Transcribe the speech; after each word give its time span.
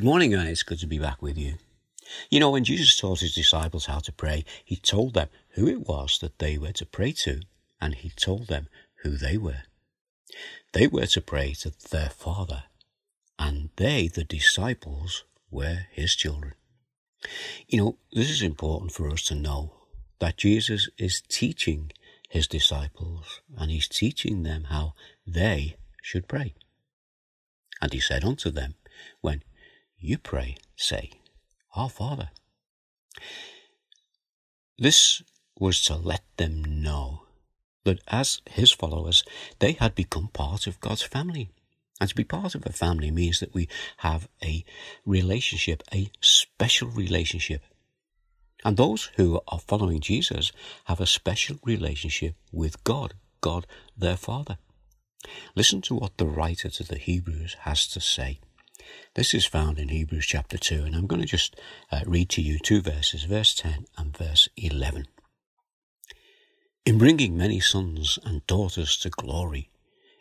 Good 0.00 0.06
morning, 0.06 0.30
guys. 0.30 0.62
Good 0.62 0.78
to 0.78 0.86
be 0.86 0.98
back 0.98 1.20
with 1.20 1.36
you. 1.36 1.56
You 2.30 2.40
know, 2.40 2.52
when 2.52 2.64
Jesus 2.64 2.96
taught 2.96 3.20
his 3.20 3.34
disciples 3.34 3.84
how 3.84 3.98
to 3.98 4.12
pray, 4.12 4.46
he 4.64 4.76
told 4.76 5.12
them 5.12 5.28
who 5.50 5.68
it 5.68 5.86
was 5.86 6.18
that 6.22 6.38
they 6.38 6.56
were 6.56 6.72
to 6.72 6.86
pray 6.86 7.12
to, 7.24 7.42
and 7.82 7.94
he 7.94 8.08
told 8.08 8.46
them 8.46 8.68
who 9.02 9.18
they 9.18 9.36
were. 9.36 9.64
They 10.72 10.86
were 10.86 11.04
to 11.04 11.20
pray 11.20 11.52
to 11.60 11.74
their 11.90 12.08
Father, 12.08 12.62
and 13.38 13.68
they, 13.76 14.08
the 14.08 14.24
disciples, 14.24 15.24
were 15.50 15.80
his 15.92 16.16
children. 16.16 16.54
You 17.68 17.78
know, 17.78 17.98
this 18.10 18.30
is 18.30 18.40
important 18.40 18.92
for 18.92 19.10
us 19.10 19.22
to 19.24 19.34
know 19.34 19.74
that 20.18 20.38
Jesus 20.38 20.88
is 20.96 21.20
teaching 21.28 21.92
his 22.30 22.46
disciples, 22.46 23.42
and 23.54 23.70
he's 23.70 23.86
teaching 23.86 24.44
them 24.44 24.64
how 24.70 24.94
they 25.26 25.76
should 26.00 26.26
pray. 26.26 26.54
And 27.82 27.92
he 27.92 28.00
said 28.00 28.24
unto 28.24 28.48
them, 28.48 28.76
When 29.20 29.42
you 30.00 30.18
pray, 30.18 30.56
say, 30.76 31.10
Our 31.74 31.88
Father. 31.88 32.30
This 34.78 35.22
was 35.58 35.80
to 35.82 35.96
let 35.96 36.22
them 36.36 36.82
know 36.82 37.26
that 37.84 38.00
as 38.08 38.40
his 38.48 38.72
followers, 38.72 39.24
they 39.58 39.72
had 39.72 39.94
become 39.94 40.28
part 40.28 40.66
of 40.66 40.80
God's 40.80 41.02
family. 41.02 41.50
And 42.00 42.08
to 42.08 42.14
be 42.14 42.24
part 42.24 42.54
of 42.54 42.64
a 42.64 42.72
family 42.72 43.10
means 43.10 43.40
that 43.40 43.52
we 43.52 43.68
have 43.98 44.28
a 44.42 44.64
relationship, 45.04 45.82
a 45.92 46.10
special 46.20 46.88
relationship. 46.88 47.62
And 48.64 48.76
those 48.76 49.10
who 49.16 49.40
are 49.48 49.58
following 49.58 50.00
Jesus 50.00 50.50
have 50.84 51.00
a 51.00 51.06
special 51.06 51.58
relationship 51.64 52.36
with 52.52 52.82
God, 52.84 53.14
God 53.42 53.66
their 53.96 54.16
Father. 54.16 54.56
Listen 55.54 55.82
to 55.82 55.94
what 55.94 56.16
the 56.16 56.26
writer 56.26 56.70
to 56.70 56.84
the 56.84 56.96
Hebrews 56.96 57.56
has 57.60 57.86
to 57.88 58.00
say. 58.00 58.40
This 59.14 59.34
is 59.34 59.44
found 59.44 59.78
in 59.78 59.88
Hebrews 59.88 60.26
chapter 60.26 60.56
2, 60.56 60.84
and 60.84 60.94
I'm 60.94 61.06
going 61.06 61.20
to 61.20 61.26
just 61.26 61.56
uh, 61.90 62.00
read 62.06 62.28
to 62.30 62.42
you 62.42 62.58
two 62.58 62.80
verses, 62.80 63.24
verse 63.24 63.54
10 63.54 63.86
and 63.98 64.16
verse 64.16 64.48
11. 64.56 65.06
In 66.86 66.98
bringing 66.98 67.36
many 67.36 67.60
sons 67.60 68.18
and 68.24 68.46
daughters 68.46 68.96
to 68.98 69.10
glory, 69.10 69.70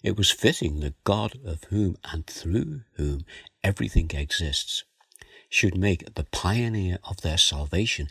it 0.04 0.18
was 0.18 0.32
fitting 0.32 0.80
that 0.80 1.04
God, 1.04 1.38
of 1.46 1.64
whom 1.66 1.98
and 2.04 2.26
through 2.26 2.82
whom 2.94 3.26
everything 3.64 4.12
exists, 4.12 4.84
should 5.50 5.78
make 5.78 6.16
the 6.16 6.26
pioneer 6.26 7.00
of 7.04 7.22
their 7.22 7.38
salvation 7.38 8.10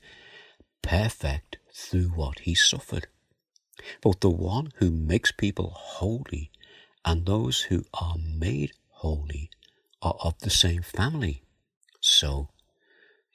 perfect 0.83 1.59
through 1.75 2.09
what 2.09 2.41
he 2.41 2.55
suffered. 2.55 3.07
Both 4.03 4.21
the 4.21 4.31
one 4.31 4.73
who 4.77 4.91
makes 4.91 5.33
people 5.33 5.71
holy 5.75 6.51
and 7.05 7.27
those 7.27 7.63
who 7.63 7.85
are 7.95 8.17
made 8.19 8.73
holy 8.89 9.51
are 10.03 10.17
of 10.21 10.39
the 10.41 10.51
same 10.51 10.83
family. 10.83 11.43
So, 12.01 12.49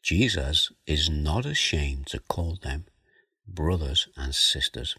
Jesus 0.01 0.71
is 0.85 1.09
not 1.09 1.45
ashamed 1.45 2.07
to 2.07 2.19
call 2.19 2.57
them 2.61 2.85
brothers 3.47 4.07
and 4.17 4.33
sisters. 4.33 4.95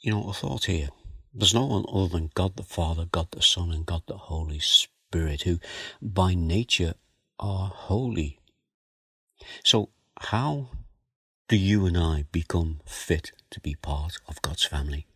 You 0.00 0.12
know, 0.12 0.28
a 0.28 0.32
thought 0.32 0.66
here. 0.66 0.88
There's 1.34 1.54
no 1.54 1.66
one 1.66 1.84
other 1.92 2.08
than 2.08 2.30
God 2.34 2.56
the 2.56 2.62
Father, 2.62 3.04
God 3.04 3.28
the 3.32 3.42
Son, 3.42 3.70
and 3.70 3.84
God 3.84 4.02
the 4.06 4.16
Holy 4.16 4.58
Spirit 4.58 5.42
who 5.42 5.58
by 6.00 6.34
nature 6.34 6.94
are 7.38 7.68
holy. 7.68 8.38
So, 9.64 9.90
how 10.18 10.70
do 11.48 11.56
you 11.56 11.86
and 11.86 11.96
I 11.96 12.24
become 12.32 12.80
fit 12.84 13.32
to 13.50 13.60
be 13.60 13.74
part 13.74 14.18
of 14.28 14.42
God's 14.42 14.64
family? 14.64 15.06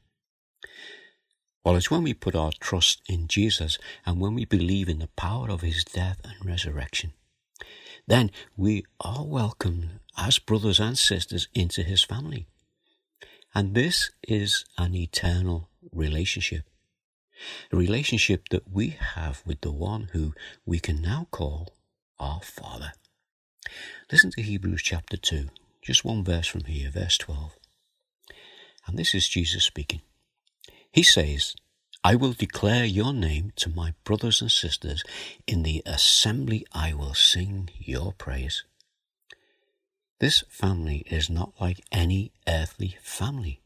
Well, 1.64 1.76
it's 1.76 1.90
when 1.90 2.02
we 2.02 2.14
put 2.14 2.34
our 2.34 2.50
trust 2.58 3.02
in 3.08 3.28
Jesus 3.28 3.78
and 4.04 4.20
when 4.20 4.34
we 4.34 4.44
believe 4.44 4.88
in 4.88 4.98
the 4.98 5.08
power 5.08 5.48
of 5.48 5.60
his 5.60 5.84
death 5.84 6.20
and 6.24 6.44
resurrection. 6.44 7.12
Then 8.06 8.32
we 8.56 8.84
are 9.00 9.24
welcomed 9.24 10.00
as 10.18 10.40
brothers 10.40 10.80
and 10.80 10.98
sisters 10.98 11.46
into 11.54 11.82
his 11.82 12.02
family. 12.02 12.46
And 13.54 13.74
this 13.74 14.10
is 14.26 14.64
an 14.76 14.94
eternal 14.94 15.68
relationship. 15.92 16.64
A 17.72 17.76
relationship 17.76 18.48
that 18.48 18.70
we 18.70 18.96
have 19.14 19.42
with 19.46 19.60
the 19.60 19.72
one 19.72 20.10
who 20.12 20.34
we 20.66 20.80
can 20.80 21.00
now 21.00 21.28
call 21.30 21.76
our 22.18 22.40
Father. 22.40 22.92
Listen 24.10 24.30
to 24.32 24.42
Hebrews 24.42 24.82
chapter 24.82 25.16
2, 25.16 25.48
just 25.80 26.04
one 26.04 26.24
verse 26.24 26.46
from 26.46 26.64
here, 26.64 26.90
verse 26.90 27.18
12. 27.18 27.56
And 28.86 28.98
this 28.98 29.14
is 29.14 29.28
Jesus 29.28 29.64
speaking. 29.64 30.02
He 30.92 31.02
says, 31.02 31.54
I 32.04 32.16
will 32.16 32.32
declare 32.32 32.84
your 32.84 33.12
name 33.12 33.52
to 33.56 33.70
my 33.70 33.94
brothers 34.04 34.42
and 34.42 34.50
sisters. 34.50 35.02
In 35.46 35.62
the 35.62 35.82
assembly 35.86 36.66
I 36.72 36.92
will 36.92 37.14
sing 37.14 37.70
your 37.78 38.12
praise. 38.12 38.64
This 40.20 40.44
family 40.48 41.04
is 41.06 41.30
not 41.30 41.54
like 41.60 41.80
any 41.90 42.32
earthly 42.46 42.96
family, 43.02 43.60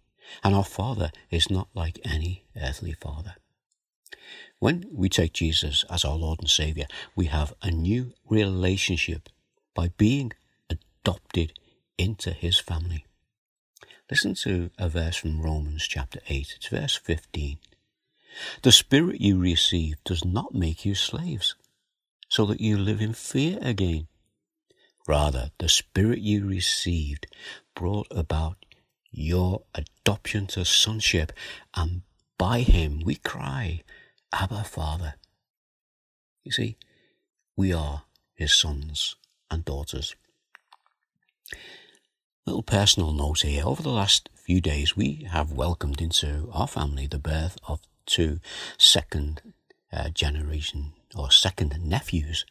and 0.45 0.55
our 0.55 0.65
Father 0.65 1.11
is 1.31 1.51
not 1.51 1.69
like 1.75 1.99
any 2.05 2.45
earthly 2.57 2.93
father. 2.93 3.35
When 4.59 4.85
we 4.93 5.09
take 5.09 5.33
Jesus 5.33 5.85
as 5.91 6.05
our 6.05 6.17
Lord 6.17 6.41
and 6.41 6.49
Savior, 6.49 6.87
we 7.15 7.27
have 7.27 7.53
a 7.63 7.71
new 7.71 8.13
relationship 8.29 9.29
by 9.75 9.89
being 9.97 10.33
adopted 10.71 11.59
into 11.99 12.31
His 12.31 12.59
family. 12.59 13.06
Listen 14.09 14.34
to 14.34 14.71
a 14.78 14.89
verse 14.89 15.17
from 15.17 15.43
Romans 15.43 15.84
chapter 15.84 16.21
8. 16.28 16.55
It's 16.56 16.69
verse 16.69 16.94
15. 16.94 17.59
The 18.62 18.71
Spirit 18.71 19.21
you 19.21 19.37
receive 19.37 19.97
does 20.05 20.25
not 20.25 20.55
make 20.55 20.84
you 20.84 20.94
slaves, 20.94 21.56
so 22.28 22.47
that 22.47 22.61
you 22.61 22.78
live 22.78 23.00
in 23.00 23.15
fear 23.15 23.59
again. 23.61 24.06
Rather, 25.09 25.50
the 25.59 25.69
Spirit 25.69 26.21
you 26.21 26.47
received 26.47 27.27
brought 27.75 28.06
about 28.12 28.65
your 29.11 29.62
adoption 29.75 30.47
to 30.49 30.65
sonship, 30.65 31.33
and 31.75 32.03
by 32.39 32.61
Him 32.61 33.03
we 33.05 33.16
cry, 33.16 33.83
Abba, 34.33 34.62
Father. 34.62 35.15
You 36.45 36.53
see, 36.53 36.77
we 37.56 37.72
are 37.72 38.05
His 38.34 38.55
sons 38.55 39.16
and 39.50 39.65
daughters. 39.65 40.15
Little 42.47 42.62
personal 42.62 43.12
note 43.12 43.41
here. 43.41 43.65
Over 43.67 43.83
the 43.83 43.91
last 43.91 44.29
few 44.37 44.61
days, 44.61 44.97
we 44.97 45.27
have 45.29 45.51
welcomed 45.51 46.01
into 46.01 46.49
our 46.53 46.69
family 46.69 47.09
the 47.09 47.19
birth 47.19 47.59
of 47.67 47.81
two 48.07 48.39
second 48.79 49.43
uh, 49.93 50.11
generation 50.11 50.93
or 51.17 51.33
second 51.33 51.77
nephews. 51.83 52.47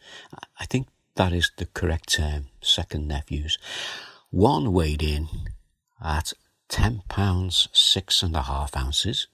I 0.59 0.65
think 0.65 0.87
that 1.15 1.31
is 1.31 1.49
the 1.55 1.67
correct 1.67 2.09
term, 2.09 2.49
second 2.61 3.07
nephews. 3.07 3.57
One 4.31 4.73
weighed 4.73 5.01
in 5.01 5.29
at 6.03 6.33
10 6.67 7.03
pounds, 7.07 7.69
six 7.71 8.21
and 8.21 8.35
a 8.35 8.41
half 8.41 8.75
ounces, 8.75 9.27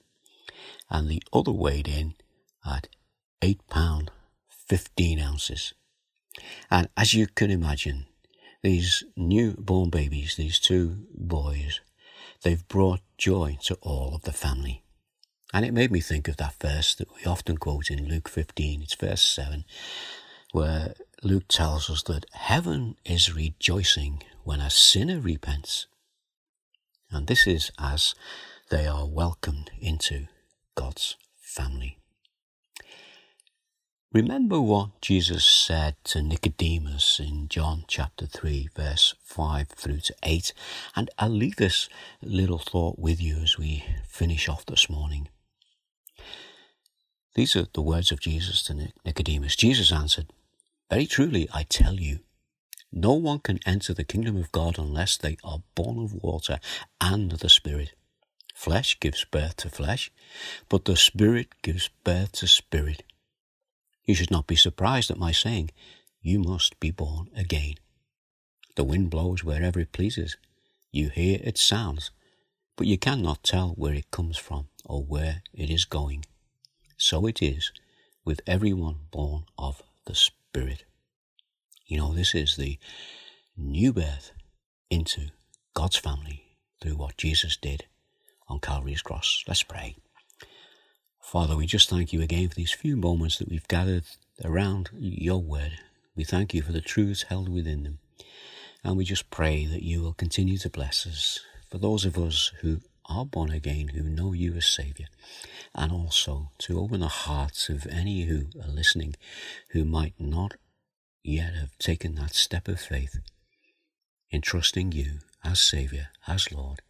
and 0.88 1.08
the 1.08 1.24
other 1.32 1.50
weighed 1.50 1.88
in 1.88 2.14
at 2.64 2.86
8 3.42 3.66
pound, 3.68 4.12
15 4.68 5.18
ounces. 5.18 5.74
And 6.70 6.88
as 6.96 7.14
you 7.14 7.26
can 7.26 7.50
imagine, 7.50 8.06
these 8.62 9.04
newborn 9.16 9.90
babies, 9.90 10.36
these 10.36 10.58
two 10.58 11.06
boys, 11.14 11.80
they've 12.42 12.66
brought 12.68 13.00
joy 13.18 13.58
to 13.64 13.76
all 13.82 14.14
of 14.14 14.22
the 14.22 14.32
family. 14.32 14.82
And 15.52 15.64
it 15.64 15.74
made 15.74 15.90
me 15.90 16.00
think 16.00 16.28
of 16.28 16.38
that 16.38 16.54
verse 16.60 16.94
that 16.94 17.14
we 17.14 17.24
often 17.24 17.58
quote 17.58 17.90
in 17.90 18.08
Luke 18.08 18.28
15, 18.28 18.82
it's 18.82 18.94
verse 18.94 19.22
7, 19.22 19.64
where 20.52 20.94
Luke 21.22 21.48
tells 21.48 21.90
us 21.90 22.02
that 22.04 22.26
heaven 22.32 22.96
is 23.04 23.34
rejoicing 23.34 24.22
when 24.44 24.60
a 24.60 24.70
sinner 24.70 25.20
repents. 25.20 25.86
And 27.10 27.26
this 27.26 27.46
is 27.46 27.70
as 27.78 28.14
they 28.70 28.86
are 28.86 29.06
welcomed 29.06 29.70
into 29.78 30.28
God's 30.74 31.16
family. 31.40 32.01
Remember 34.12 34.60
what 34.60 35.00
Jesus 35.00 35.42
said 35.42 35.96
to 36.04 36.20
Nicodemus 36.20 37.18
in 37.18 37.48
John 37.48 37.86
chapter 37.88 38.26
3, 38.26 38.68
verse 38.76 39.14
5 39.24 39.70
through 39.70 40.00
to 40.00 40.14
8. 40.22 40.52
And 40.94 41.08
I'll 41.18 41.30
leave 41.30 41.56
this 41.56 41.88
little 42.20 42.58
thought 42.58 42.98
with 42.98 43.22
you 43.22 43.36
as 43.36 43.56
we 43.56 43.84
finish 44.06 44.50
off 44.50 44.66
this 44.66 44.90
morning. 44.90 45.28
These 47.36 47.56
are 47.56 47.66
the 47.72 47.80
words 47.80 48.12
of 48.12 48.20
Jesus 48.20 48.62
to 48.64 48.92
Nicodemus. 49.02 49.56
Jesus 49.56 49.90
answered, 49.90 50.30
Very 50.90 51.06
truly, 51.06 51.48
I 51.50 51.62
tell 51.62 51.94
you, 51.94 52.18
no 52.92 53.14
one 53.14 53.38
can 53.38 53.60
enter 53.64 53.94
the 53.94 54.04
kingdom 54.04 54.36
of 54.36 54.52
God 54.52 54.78
unless 54.78 55.16
they 55.16 55.38
are 55.42 55.62
born 55.74 55.98
of 55.98 56.12
water 56.22 56.58
and 57.00 57.30
the 57.30 57.48
Spirit. 57.48 57.94
Flesh 58.54 59.00
gives 59.00 59.24
birth 59.24 59.56
to 59.56 59.70
flesh, 59.70 60.12
but 60.68 60.84
the 60.84 60.96
Spirit 60.96 61.48
gives 61.62 61.88
birth 62.04 62.32
to 62.32 62.46
spirit. 62.46 63.04
You 64.04 64.14
should 64.14 64.30
not 64.30 64.46
be 64.46 64.56
surprised 64.56 65.10
at 65.10 65.18
my 65.18 65.32
saying, 65.32 65.70
You 66.20 66.40
must 66.40 66.78
be 66.80 66.90
born 66.90 67.30
again. 67.36 67.74
The 68.76 68.84
wind 68.84 69.10
blows 69.10 69.44
wherever 69.44 69.78
it 69.80 69.92
pleases. 69.92 70.36
You 70.90 71.08
hear 71.10 71.40
its 71.42 71.62
sounds, 71.62 72.10
but 72.76 72.86
you 72.86 72.98
cannot 72.98 73.42
tell 73.42 73.70
where 73.70 73.94
it 73.94 74.10
comes 74.10 74.38
from 74.38 74.68
or 74.84 75.02
where 75.02 75.42
it 75.52 75.70
is 75.70 75.84
going. 75.84 76.24
So 76.96 77.26
it 77.26 77.42
is 77.42 77.72
with 78.24 78.40
everyone 78.46 79.06
born 79.10 79.44
of 79.58 79.82
the 80.06 80.14
Spirit. 80.14 80.84
You 81.86 81.98
know, 81.98 82.14
this 82.14 82.34
is 82.34 82.56
the 82.56 82.78
new 83.56 83.92
birth 83.92 84.32
into 84.90 85.28
God's 85.74 85.96
family 85.96 86.44
through 86.80 86.96
what 86.96 87.16
Jesus 87.16 87.56
did 87.56 87.84
on 88.48 88.60
Calvary's 88.60 89.02
cross. 89.02 89.44
Let's 89.46 89.62
pray. 89.62 89.96
Father, 91.32 91.56
we 91.56 91.64
just 91.64 91.88
thank 91.88 92.12
you 92.12 92.20
again 92.20 92.50
for 92.50 92.54
these 92.56 92.74
few 92.74 92.94
moments 92.94 93.38
that 93.38 93.48
we've 93.48 93.66
gathered 93.66 94.04
around 94.44 94.90
your 94.98 95.40
word. 95.40 95.78
We 96.14 96.24
thank 96.24 96.52
you 96.52 96.60
for 96.60 96.72
the 96.72 96.82
truths 96.82 97.22
held 97.22 97.48
within 97.48 97.84
them. 97.84 98.00
And 98.84 98.98
we 98.98 99.06
just 99.06 99.30
pray 99.30 99.64
that 99.64 99.82
you 99.82 100.02
will 100.02 100.12
continue 100.12 100.58
to 100.58 100.68
bless 100.68 101.06
us. 101.06 101.40
For 101.70 101.78
those 101.78 102.04
of 102.04 102.18
us 102.18 102.52
who 102.60 102.82
are 103.06 103.24
born 103.24 103.50
again, 103.50 103.88
who 103.94 104.02
know 104.02 104.34
you 104.34 104.52
as 104.56 104.66
Saviour, 104.66 105.08
and 105.74 105.90
also 105.90 106.50
to 106.58 106.78
open 106.78 107.00
the 107.00 107.08
hearts 107.08 107.70
of 107.70 107.86
any 107.86 108.24
who 108.24 108.48
are 108.62 108.68
listening 108.68 109.14
who 109.70 109.86
might 109.86 110.12
not 110.18 110.56
yet 111.22 111.54
have 111.54 111.78
taken 111.78 112.14
that 112.16 112.34
step 112.34 112.68
of 112.68 112.78
faith 112.78 113.20
in 114.30 114.42
trusting 114.42 114.92
you 114.92 115.20
as 115.42 115.62
Saviour, 115.62 116.08
as 116.28 116.52
Lord, 116.52 116.82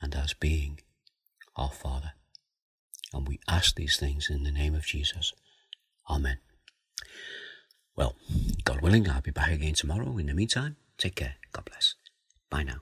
and 0.00 0.14
as 0.14 0.34
being 0.34 0.78
our 1.56 1.72
Father. 1.72 2.12
And 3.14 3.28
we 3.28 3.40
ask 3.48 3.74
these 3.74 3.96
things 3.96 4.28
in 4.30 4.44
the 4.44 4.50
name 4.50 4.74
of 4.74 4.84
Jesus. 4.84 5.32
Amen. 6.08 6.38
Well, 7.96 8.16
God 8.64 8.80
willing, 8.80 9.08
I'll 9.08 9.20
be 9.20 9.30
back 9.30 9.52
again 9.52 9.74
tomorrow. 9.74 10.16
In 10.18 10.26
the 10.26 10.34
meantime, 10.34 10.76
take 10.96 11.16
care. 11.16 11.36
God 11.52 11.66
bless. 11.66 11.94
Bye 12.50 12.62
now. 12.62 12.80